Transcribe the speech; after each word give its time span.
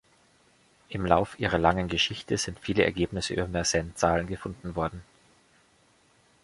Im 0.89 1.05
Lauf 1.05 1.39
ihrer 1.39 1.59
langen 1.59 1.87
Geschichte 1.87 2.35
sind 2.39 2.57
viele 2.57 2.83
Ergebnisse 2.83 3.33
über 3.35 3.47
Mersenne-Zahlen 3.47 4.25
gefunden 4.25 4.75
worden. 4.75 5.03